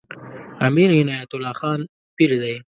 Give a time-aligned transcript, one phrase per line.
[0.67, 1.79] امیر عنایت الله خان
[2.15, 2.55] پیر دی.